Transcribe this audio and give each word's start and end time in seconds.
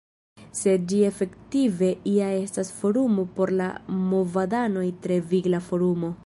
Sed 0.59 0.85
ĝi 0.93 1.01
efektive 1.09 1.89
ja 2.13 2.29
estas 2.37 2.71
forumo 2.79 3.27
por 3.37 3.53
la 3.61 3.69
movadanoj; 4.15 4.87
tre 5.05 5.21
vigla 5.35 5.63
forumo. 5.71 6.13